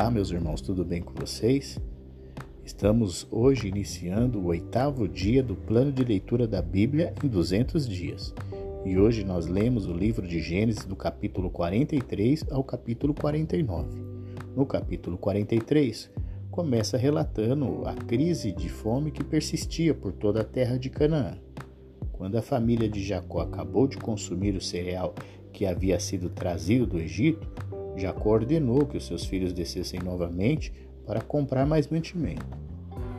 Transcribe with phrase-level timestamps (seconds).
[0.00, 1.76] Olá, meus irmãos, tudo bem com vocês?
[2.64, 8.32] Estamos hoje iniciando o oitavo dia do plano de leitura da Bíblia em 200 dias.
[8.84, 13.88] E hoje nós lemos o livro de Gênesis do capítulo 43 ao capítulo 49.
[14.54, 16.08] No capítulo 43,
[16.48, 21.36] começa relatando a crise de fome que persistia por toda a terra de Canaã.
[22.12, 25.12] Quando a família de Jacó acabou de consumir o cereal
[25.52, 27.50] que havia sido trazido do Egito,
[27.98, 30.72] Jacó ordenou que os seus filhos descessem novamente
[31.06, 32.46] para comprar mais mantimento.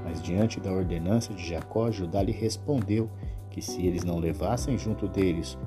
[0.03, 3.09] Mas diante da ordenança de Jacó, Judá lhe respondeu
[3.49, 5.57] que se eles não levassem junto deles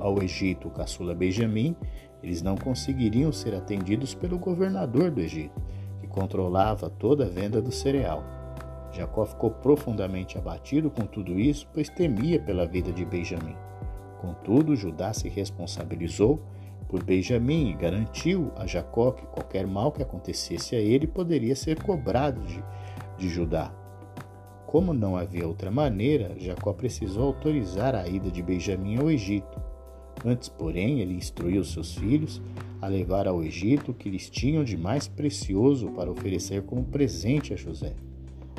[0.00, 1.76] ao Egito o caçula Benjamim,
[2.22, 5.60] eles não conseguiriam ser atendidos pelo governador do Egito,
[6.00, 8.24] que controlava toda a venda do cereal.
[8.92, 13.54] Jacó ficou profundamente abatido com tudo isso, pois temia pela vida de Benjamim.
[14.20, 16.42] Contudo, Judá se responsabilizou
[16.88, 21.82] por Benjamim e garantiu a Jacó que qualquer mal que acontecesse a ele poderia ser
[21.82, 22.64] cobrado de,
[23.18, 23.72] de Judá.
[24.66, 29.60] Como não havia outra maneira, Jacó precisou autorizar a ida de Benjamim ao Egito.
[30.24, 32.42] Antes, porém, ele instruiu seus filhos
[32.80, 37.52] a levar ao Egito o que lhes tinham de mais precioso para oferecer como presente
[37.52, 37.94] a José,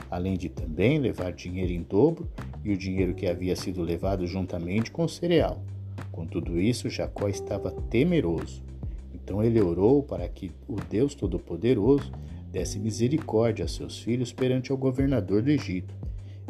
[0.10, 2.30] além de também levar dinheiro em dobro
[2.64, 5.62] e o dinheiro que havia sido levado juntamente com o cereal.
[6.12, 8.64] Com tudo isso, Jacó estava temeroso.
[9.14, 12.12] Então ele orou para que o Deus Todo-Poderoso
[12.52, 15.94] desse misericórdia a seus filhos perante o governador do Egito,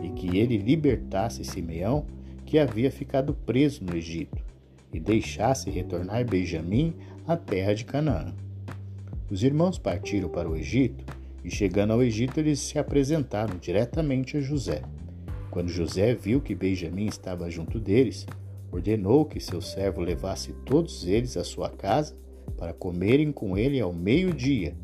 [0.02, 2.05] e que ele libertasse Simeão,
[2.45, 4.38] que havia ficado preso no Egito,
[4.94, 6.94] e deixasse retornar Benjamim
[7.27, 8.33] à terra de Canaã.
[9.30, 11.03] Os irmãos partiram para o Egito,
[11.44, 14.81] e chegando ao Egito, eles se apresentaram diretamente a José.
[15.52, 18.25] Quando José viu que Benjamim estava junto deles,
[18.71, 22.15] ordenou que seu servo levasse todos eles à sua casa
[22.57, 24.75] para comerem com ele ao meio-dia.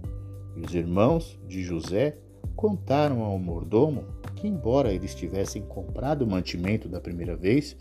[0.56, 2.18] E os irmãos de José
[2.56, 7.76] contaram ao mordomo que, embora eles tivessem comprado o mantimento da primeira vez,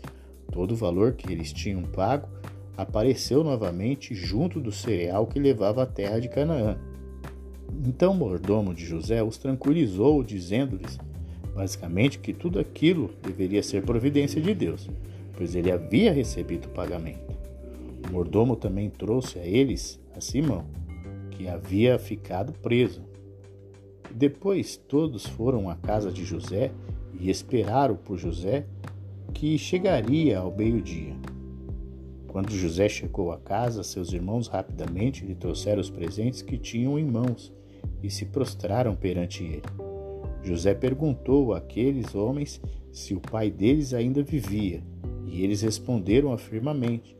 [0.51, 2.27] todo o valor que eles tinham pago
[2.77, 6.77] apareceu novamente junto do cereal que levava à terra de Canaã.
[7.85, 10.99] Então o mordomo de José os tranquilizou, dizendo-lhes
[11.53, 14.89] basicamente que tudo aquilo deveria ser providência de Deus
[15.35, 17.35] pois ele havia recebido o pagamento.
[18.07, 20.65] O mordomo também trouxe a eles a Simão,
[21.31, 23.01] que havia ficado preso.
[24.13, 26.71] Depois todos foram à casa de José
[27.19, 28.65] e esperaram por José,
[29.33, 31.13] que chegaria ao meio-dia.
[32.27, 37.05] Quando José chegou à casa, seus irmãos rapidamente lhe trouxeram os presentes que tinham em
[37.05, 37.51] mãos
[38.01, 39.63] e se prostraram perante ele.
[40.43, 44.83] José perguntou àqueles homens se o pai deles ainda vivia
[45.27, 47.15] e eles responderam afirmamente.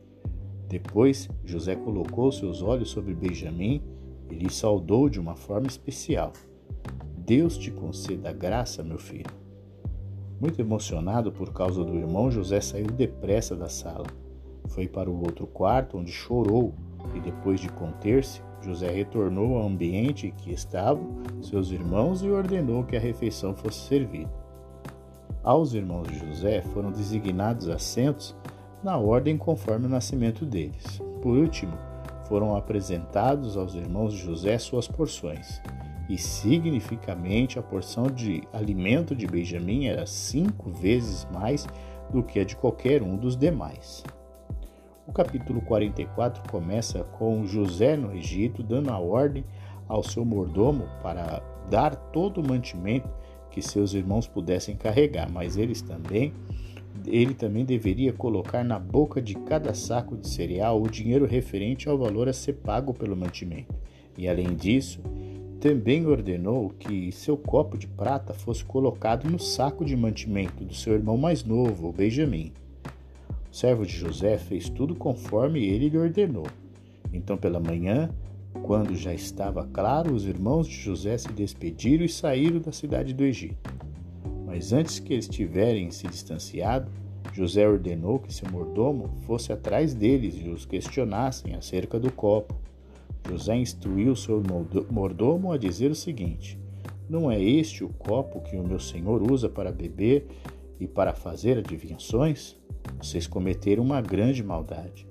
[0.68, 3.82] Depois José colocou seus olhos sobre Benjamim
[4.30, 6.32] e lhe saudou de uma forma especial.
[7.16, 9.30] Deus te conceda graça, meu filho.
[10.40, 14.06] Muito emocionado por causa do irmão, José saiu depressa da sala.
[14.68, 16.74] Foi para o outro quarto, onde chorou,
[17.14, 22.84] e depois de conter-se, José retornou ao ambiente em que estavam seus irmãos e ordenou
[22.84, 24.30] que a refeição fosse servida.
[25.46, 28.34] Aos irmãos de José foram designados assentos
[28.82, 31.00] na ordem conforme o nascimento deles.
[31.22, 31.78] Por último,
[32.24, 35.62] foram apresentados aos irmãos de José suas porções,
[36.08, 41.64] e significativamente a porção de alimento de Benjamim era cinco vezes mais
[42.10, 44.02] do que a de qualquer um dos demais.
[45.06, 49.44] O capítulo 44 começa com José no Egito dando a ordem
[49.86, 51.40] ao seu mordomo para
[51.70, 53.08] dar todo o mantimento
[53.56, 56.34] que seus irmãos pudessem carregar, mas eles também
[57.06, 61.96] ele também deveria colocar na boca de cada saco de cereal o dinheiro referente ao
[61.96, 63.74] valor a ser pago pelo mantimento.
[64.18, 65.00] E além disso,
[65.60, 70.94] também ordenou que seu copo de prata fosse colocado no saco de mantimento do seu
[70.94, 72.52] irmão mais novo, Benjamim.
[73.50, 76.46] O servo de José fez tudo conforme ele lhe ordenou.
[77.12, 78.10] Então, pela manhã,
[78.62, 83.24] quando já estava claro, os irmãos de José se despediram e saíram da cidade do
[83.24, 83.70] Egito.
[84.44, 86.90] Mas antes que eles tiverem se distanciado,
[87.32, 92.54] José ordenou que seu mordomo fosse atrás deles e os questionassem acerca do copo.
[93.28, 94.42] José instruiu seu
[94.90, 96.58] mordomo a dizer o seguinte:
[97.08, 100.26] Não é este o copo que o meu senhor usa para beber
[100.80, 102.56] e para fazer adivinhações?
[102.98, 105.06] Vocês cometeram uma grande maldade.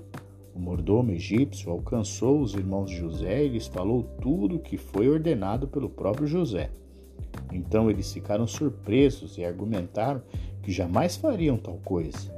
[0.55, 5.09] O mordomo egípcio alcançou os irmãos de José e lhes falou tudo o que foi
[5.09, 6.71] ordenado pelo próprio José.
[7.51, 10.21] Então eles ficaram surpresos e argumentaram
[10.63, 12.33] que jamais fariam tal coisa.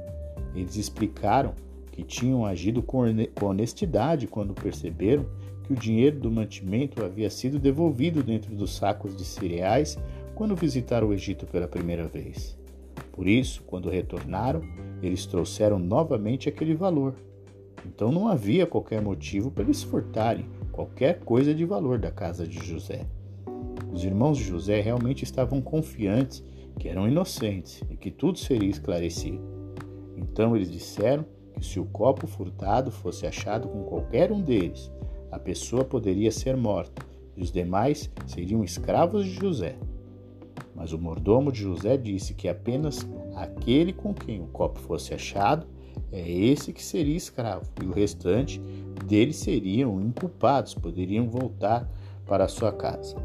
[0.52, 1.54] Eles explicaram
[1.92, 3.04] que tinham agido com
[3.40, 5.24] honestidade quando perceberam
[5.62, 9.96] que o dinheiro do mantimento havia sido devolvido dentro dos sacos de cereais
[10.34, 12.58] quando visitaram o Egito pela primeira vez.
[13.12, 14.60] Por isso, quando retornaram,
[15.00, 17.14] eles trouxeram novamente aquele valor.
[17.86, 22.64] Então não havia qualquer motivo para eles furtarem qualquer coisa de valor da casa de
[22.64, 23.06] José.
[23.92, 26.44] Os irmãos de José realmente estavam confiantes
[26.78, 29.40] que eram inocentes e que tudo seria esclarecido.
[30.16, 34.90] Então eles disseram que se o copo furtado fosse achado com qualquer um deles,
[35.30, 37.04] a pessoa poderia ser morta
[37.36, 39.76] e os demais seriam escravos de José.
[40.74, 45.66] Mas o mordomo de José disse que apenas aquele com quem o copo fosse achado
[46.10, 48.60] é esse que seria escravo, e o restante
[49.06, 51.88] deles seriam inculpados, poderiam voltar
[52.26, 53.16] para sua casa.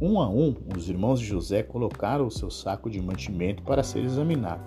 [0.00, 4.04] Um a um, os irmãos de José colocaram o seu saco de mantimento para ser
[4.04, 4.62] examinado.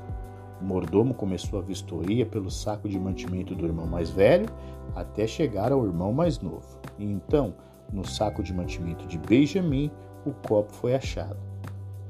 [0.61, 4.47] O mordomo começou a vistoria pelo saco de mantimento do irmão mais velho
[4.95, 6.79] até chegar ao irmão mais novo.
[6.97, 7.53] E então,
[7.91, 9.91] no saco de mantimento de Benjamim,
[10.25, 11.37] o copo foi achado.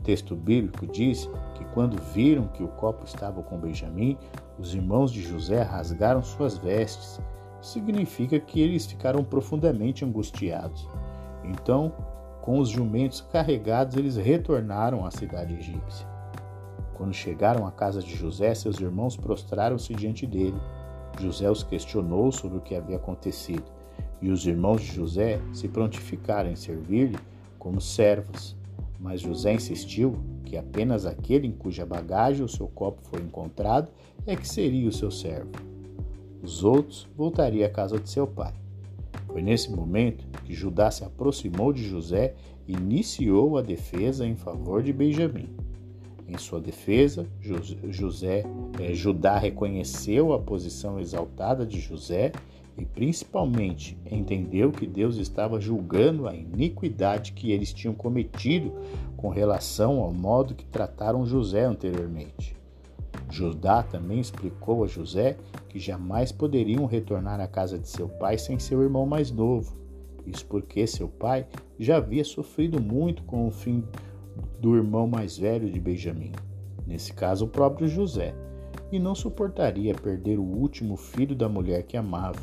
[0.06, 4.16] Texto bíblico diz que quando viram que o copo estava com Benjamim,
[4.60, 7.20] os irmãos de José rasgaram suas vestes.
[7.60, 10.88] Significa que eles ficaram profundamente angustiados.
[11.44, 11.92] Então,
[12.40, 16.08] com os jumentos carregados, eles retornaram à cidade egípcia.
[16.94, 20.62] Quando chegaram à casa de José, seus irmãos prostraram-se diante dele.
[21.20, 23.66] José os questionou sobre o que havia acontecido,
[24.22, 27.18] e os irmãos de José se prontificaram em servir-lhe
[27.58, 28.56] como servos.
[29.00, 33.92] Mas José insistiu que apenas aquele em cuja bagagem o seu copo foi encontrado
[34.26, 35.52] é que seria o seu servo.
[36.42, 38.54] Os outros voltariam à casa de seu pai.
[39.28, 42.36] Foi nesse momento que Judá se aproximou de José
[42.68, 45.50] e iniciou a defesa em favor de Benjamim.
[46.28, 47.28] Em sua defesa,
[47.90, 48.44] José,
[48.80, 52.32] eh, Judá reconheceu a posição exaltada de José
[52.78, 58.74] e principalmente entendeu que Deus estava julgando a iniquidade que eles tinham cometido
[59.16, 62.56] com relação ao modo que trataram José anteriormente.
[63.30, 65.38] Judá também explicou a José
[65.70, 69.76] que jamais poderiam retornar à casa de seu pai sem seu irmão mais novo.
[70.26, 71.46] Isso porque seu pai
[71.80, 73.84] já havia sofrido muito com o fim
[74.66, 76.32] do irmão mais velho de Benjamim,
[76.88, 78.34] nesse caso o próprio José,
[78.92, 82.42] e não suportaria perder o último filho da mulher que amava.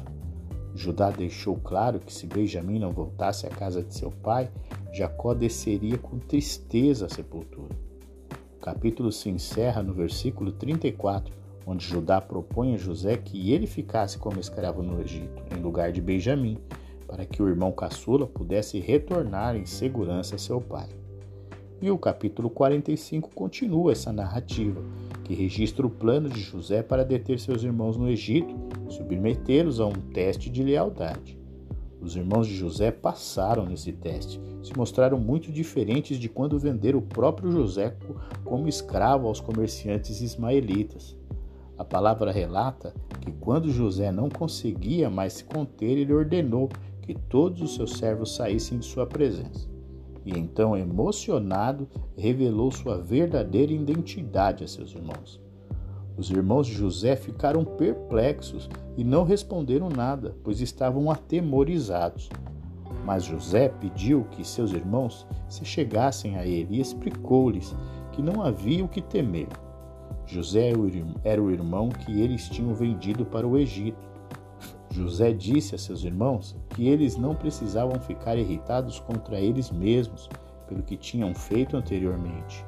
[0.72, 4.48] Judá deixou claro que se Benjamim não voltasse à casa de seu pai,
[4.92, 7.74] Jacó desceria com tristeza à sepultura
[8.62, 11.34] capítulo se encerra no versículo 34,
[11.66, 16.00] onde Judá propõe a José que ele ficasse como escravo no Egito, em lugar de
[16.00, 16.56] Benjamim,
[17.08, 20.88] para que o irmão caçula pudesse retornar em segurança a seu pai.
[21.82, 24.80] E o capítulo 45 continua essa narrativa,
[25.24, 28.54] que registra o plano de José para deter seus irmãos no Egito,
[28.88, 31.36] submetê-los a um teste de lealdade.
[32.00, 37.02] Os irmãos de José passaram nesse teste, se mostraram muito diferentes de quando venderam o
[37.02, 37.96] próprio José
[38.44, 41.16] como escravo aos comerciantes ismaelitas.
[41.76, 46.68] A palavra relata que quando José não conseguia mais se conter, ele ordenou
[47.00, 49.71] que todos os seus servos saíssem de sua presença.
[50.24, 55.40] E então, emocionado, revelou sua verdadeira identidade a seus irmãos.
[56.16, 62.28] Os irmãos de José ficaram perplexos e não responderam nada, pois estavam atemorizados.
[63.04, 67.74] Mas José pediu que seus irmãos se chegassem a ele e explicou-lhes
[68.12, 69.48] que não havia o que temer.
[70.26, 70.72] José
[71.24, 74.11] era o irmão que eles tinham vendido para o Egito.
[74.92, 80.28] José disse a seus irmãos que eles não precisavam ficar irritados contra eles mesmos
[80.68, 82.64] pelo que tinham feito anteriormente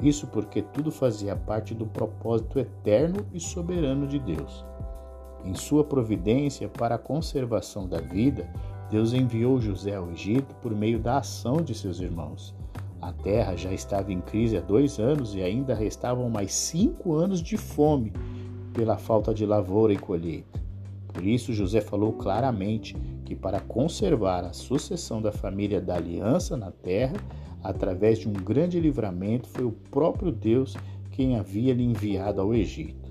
[0.00, 4.64] isso porque tudo fazia parte do propósito eterno e soberano de Deus.
[5.44, 8.48] Em sua providência para a conservação da vida,
[8.90, 12.54] Deus enviou José ao Egito por meio da ação de seus irmãos.
[13.00, 17.40] A terra já estava em crise há dois anos e ainda restavam mais cinco anos
[17.40, 18.12] de fome
[18.72, 20.65] pela falta de lavoura e colheita.
[21.16, 22.94] Por isso, José falou claramente
[23.24, 27.16] que, para conservar a sucessão da família da aliança na terra,
[27.62, 30.76] através de um grande livramento, foi o próprio Deus
[31.10, 33.10] quem havia lhe enviado ao Egito.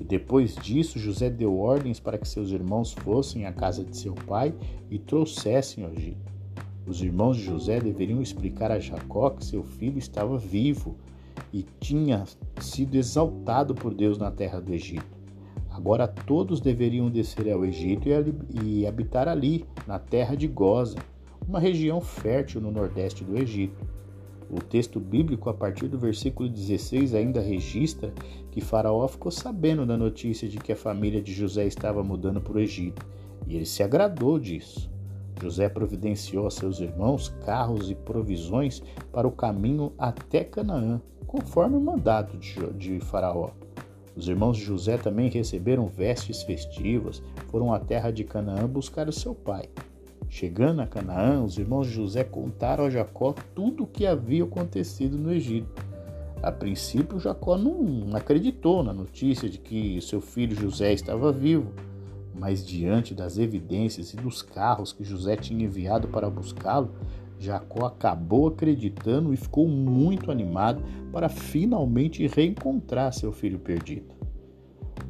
[0.00, 4.14] E depois disso, José deu ordens para que seus irmãos fossem à casa de seu
[4.14, 4.52] pai
[4.90, 6.32] e trouxessem ao Egito.
[6.88, 10.96] Os irmãos de José deveriam explicar a Jacó que seu filho estava vivo
[11.52, 12.24] e tinha
[12.60, 15.17] sido exaltado por Deus na terra do Egito.
[15.78, 18.08] Agora todos deveriam descer ao Egito
[18.64, 20.98] e habitar ali, na terra de Goza
[21.46, 23.86] uma região fértil no nordeste do Egito.
[24.50, 28.12] O texto bíblico, a partir do versículo 16, ainda registra
[28.50, 32.56] que Faraó ficou sabendo da notícia de que a família de José estava mudando para
[32.56, 33.06] o Egito
[33.46, 34.90] e ele se agradou disso.
[35.40, 38.82] José providenciou a seus irmãos carros e provisões
[39.12, 43.50] para o caminho até Canaã, conforme o mandato de Faraó.
[44.18, 47.22] Os irmãos de José também receberam vestes festivas,
[47.52, 49.68] foram à terra de Canaã buscar o seu pai.
[50.28, 55.16] Chegando a Canaã, os irmãos de José contaram a Jacó tudo o que havia acontecido
[55.16, 55.84] no Egito.
[56.42, 61.72] A princípio, Jacó não acreditou na notícia de que seu filho José estava vivo,
[62.34, 66.90] mas diante das evidências e dos carros que José tinha enviado para buscá-lo,
[67.38, 74.18] Jacó acabou acreditando e ficou muito animado para finalmente reencontrar seu filho perdido.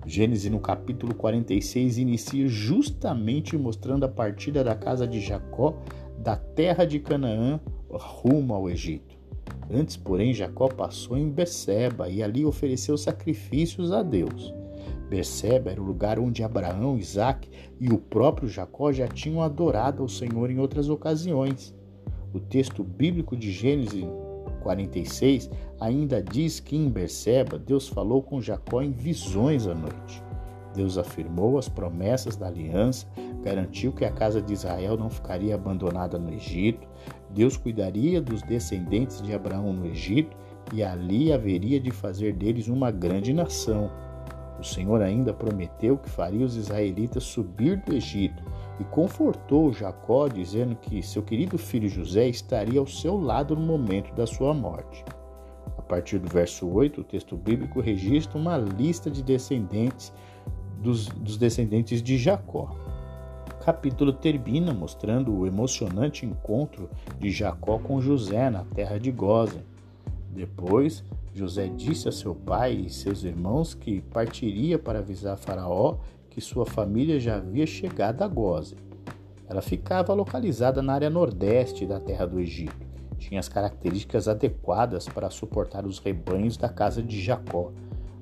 [0.06, 5.74] Gênesis no capítulo 46 inicia justamente mostrando a partida da casa de Jacó
[6.18, 9.16] da terra de Canaã rumo ao Egito.
[9.70, 14.54] Antes, porém, Jacó passou em Beceba e ali ofereceu sacrifícios a Deus.
[15.08, 17.48] Beceba era o lugar onde Abraão, Isaac
[17.80, 21.74] e o próprio Jacó já tinham adorado ao Senhor em outras ocasiões.
[22.32, 24.04] O texto bíblico de Gênesis
[24.62, 30.22] 46 ainda diz que em Berseba Deus falou com Jacó em visões à noite.
[30.74, 33.06] Deus afirmou as promessas da aliança,
[33.42, 36.86] garantiu que a casa de Israel não ficaria abandonada no Egito,
[37.30, 40.36] Deus cuidaria dos descendentes de Abraão no Egito
[40.72, 43.90] e ali haveria de fazer deles uma grande nação.
[44.60, 48.42] O Senhor ainda prometeu que faria os israelitas subir do Egito
[48.80, 54.14] e confortou Jacó, dizendo que seu querido filho José estaria ao seu lado no momento
[54.14, 55.04] da sua morte.
[55.76, 60.12] A partir do verso 8, o texto bíblico registra uma lista de descendentes
[60.80, 62.76] dos, dos descendentes de Jacó.
[63.50, 69.62] O capítulo termina mostrando o emocionante encontro de Jacó com José na terra de Gozen.
[70.30, 71.04] Depois,
[71.34, 75.96] José disse a seu pai e seus irmãos que partiria para avisar Faraó
[76.38, 78.76] que sua família já havia chegado a Goze.
[79.48, 82.86] Ela ficava localizada na área nordeste da terra do Egito.
[83.18, 87.72] Tinha as características adequadas para suportar os rebanhos da casa de Jacó,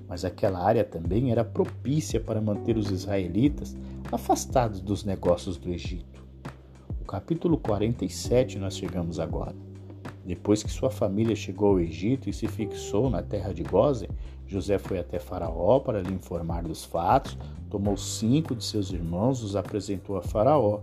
[0.08, 3.76] mas aquela área também era propícia para manter os israelitas
[4.10, 6.24] afastados dos negócios do Egito.
[7.02, 9.65] O capítulo 47 nós chegamos agora.
[10.26, 14.08] Depois que sua família chegou ao Egito e se fixou na terra de Gozen,
[14.44, 17.38] José foi até Faraó para lhe informar dos fatos,
[17.70, 20.80] tomou cinco de seus irmãos, os apresentou a Faraó.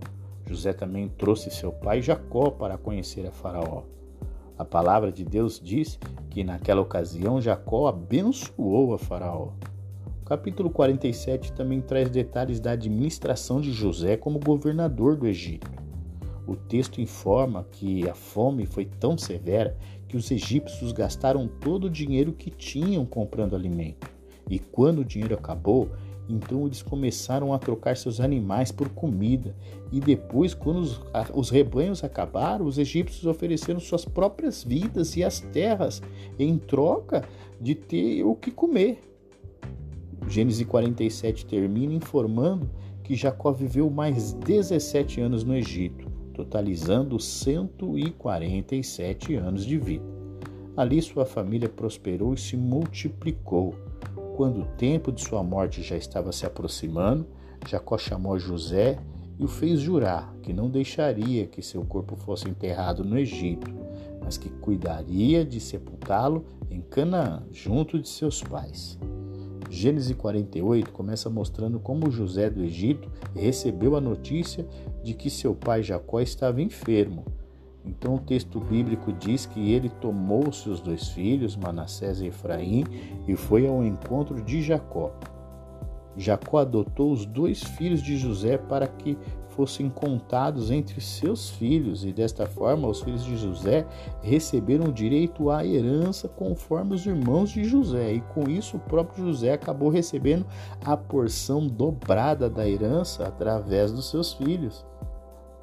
[0.48, 3.84] José também trouxe seu pai Jacó para conhecer a Faraó.
[4.58, 9.50] A palavra de Deus diz que naquela ocasião Jacó abençoou a Faraó.
[10.22, 15.83] O capítulo 47 também traz detalhes da administração de José como governador do Egito.
[16.46, 21.90] O texto informa que a fome foi tão severa que os egípcios gastaram todo o
[21.90, 24.12] dinheiro que tinham comprando alimento.
[24.50, 25.90] E quando o dinheiro acabou,
[26.28, 29.56] então eles começaram a trocar seus animais por comida.
[29.92, 31.02] E depois, quando os,
[31.34, 36.02] os, rebanhos acabaram, os egípcios ofereceram suas próprias vidas e as terras
[36.38, 37.24] em troca
[37.60, 39.02] de ter o que comer.
[40.28, 42.70] Gênesis 47 termina informando
[43.04, 46.03] que Jacó viveu mais 17 anos no Egito
[46.34, 50.06] totalizando 147 anos de vida.
[50.76, 53.76] Ali sua família prosperou e se multiplicou.
[54.36, 57.28] Quando o tempo de sua morte já estava se aproximando,
[57.68, 58.98] Jacó chamou José
[59.38, 63.72] e o fez jurar que não deixaria que seu corpo fosse enterrado no Egito,
[64.24, 68.98] mas que cuidaria de sepultá-lo em Canaã, junto de seus pais.
[69.74, 74.68] Gênesis 48 começa mostrando como José do Egito recebeu a notícia
[75.04, 77.26] de que seu pai Jacó estava enfermo.
[77.84, 82.84] Então o texto bíblico diz que ele tomou seus dois filhos, Manassés e Efraim,
[83.28, 85.12] e foi ao encontro de Jacó.
[86.16, 89.18] Jacó adotou os dois filhos de José para que
[89.56, 93.86] fossem contados entre seus filhos, e desta forma os filhos de José
[94.22, 99.54] receberam direito à herança conforme os irmãos de José, e com isso o próprio José
[99.54, 100.46] acabou recebendo
[100.84, 104.86] a porção dobrada da herança através dos seus filhos.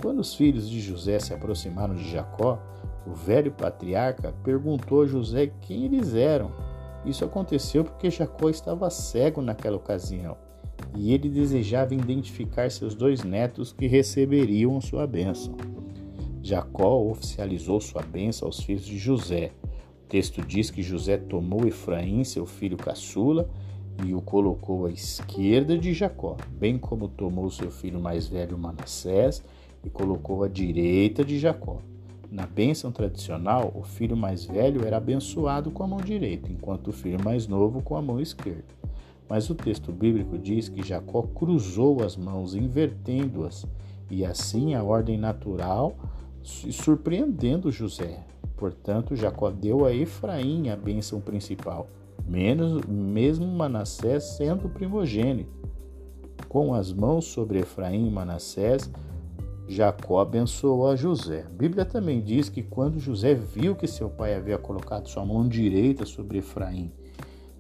[0.01, 2.59] Quando os filhos de José se aproximaram de Jacó,
[3.07, 6.53] o velho patriarca perguntou a José quem eles eram.
[7.05, 10.37] Isso aconteceu porque Jacó estava cego naquela ocasião
[10.97, 15.55] e ele desejava identificar seus dois netos que receberiam sua bênção.
[16.43, 19.53] Jacó oficializou sua bênção aos filhos de José.
[20.05, 23.49] O texto diz que José tomou Efraim, seu filho caçula,
[24.05, 29.45] e o colocou à esquerda de Jacó, bem como tomou seu filho mais velho Manassés
[29.85, 31.79] e colocou à direita de Jacó.
[32.31, 36.93] Na bênção tradicional, o filho mais velho era abençoado com a mão direita, enquanto o
[36.93, 38.73] filho mais novo com a mão esquerda.
[39.29, 43.67] Mas o texto bíblico diz que Jacó cruzou as mãos, invertendo-as,
[44.09, 45.97] e assim a ordem natural
[46.43, 48.25] surpreendendo José.
[48.57, 51.89] Portanto, Jacó deu a Efraim a bênção principal,
[52.27, 55.51] menos, mesmo Manassés sendo primogênito.
[56.49, 58.91] Com as mãos sobre Efraim e Manassés,
[59.71, 61.45] Jacó abençoou a José.
[61.47, 65.47] A Bíblia também diz que quando José viu que seu pai havia colocado sua mão
[65.47, 66.91] direita sobre Efraim,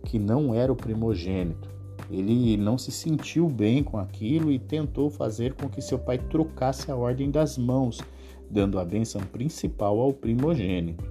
[0.04, 1.68] que não era o primogênito,
[2.10, 6.90] ele não se sentiu bem com aquilo e tentou fazer com que seu pai trocasse
[6.90, 8.00] a ordem das mãos,
[8.50, 11.08] dando a bênção principal ao primogênito.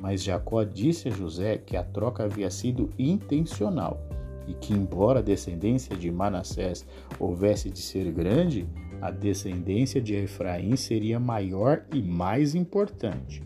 [0.00, 4.04] Mas Jacó disse a José que a troca havia sido intencional
[4.48, 6.84] e que, embora a descendência de Manassés
[7.20, 8.66] houvesse de ser grande,
[9.02, 13.42] a descendência de Efraim seria maior e mais importante.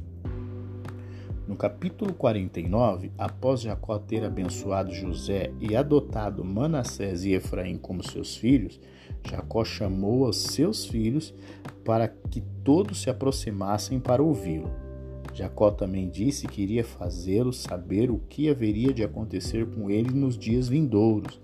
[1.49, 8.37] No capítulo 49, após Jacó ter abençoado José e adotado Manassés e Efraim como seus
[8.37, 8.79] filhos,
[9.27, 11.35] Jacó chamou os seus filhos
[11.83, 14.71] para que todos se aproximassem para ouvi-lo.
[15.33, 20.37] Jacó também disse que iria fazê-los saber o que haveria de acontecer com ele nos
[20.37, 21.41] dias vindouros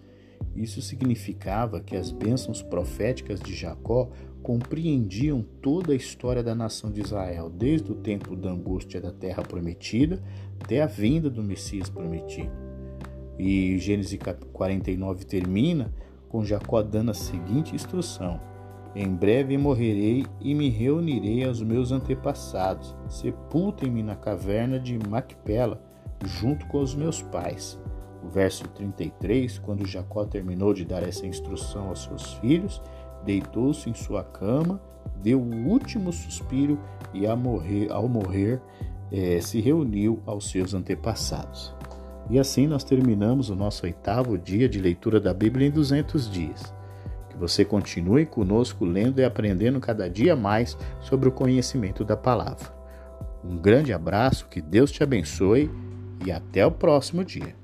[0.54, 4.11] isso significava que as bênçãos proféticas de Jacó
[4.42, 9.42] compreendiam toda a história da nação de Israel, desde o tempo da angústia da terra
[9.42, 10.22] prometida
[10.61, 12.50] até a vinda do Messias prometido.
[13.38, 14.18] E Gênesis
[14.52, 15.92] 49 termina
[16.28, 18.40] com Jacó dando a seguinte instrução:
[18.94, 22.96] Em breve morrerei e me reunirei aos meus antepassados.
[23.08, 25.82] Sepultem-me na caverna de Macpela,
[26.25, 27.78] junto com os meus pais.
[28.22, 32.80] O verso 33, quando Jacó terminou de dar essa instrução aos seus filhos,
[33.24, 34.80] deitou-se em sua cama,
[35.22, 36.78] deu o último suspiro
[37.12, 38.60] e, ao morrer, ao morrer
[39.10, 41.74] eh, se reuniu aos seus antepassados.
[42.30, 46.74] E assim nós terminamos o nosso oitavo dia de leitura da Bíblia em 200 dias.
[47.28, 52.72] Que você continue conosco lendo e aprendendo cada dia mais sobre o conhecimento da palavra.
[53.44, 55.70] Um grande abraço, que Deus te abençoe
[56.24, 57.62] e até o próximo dia.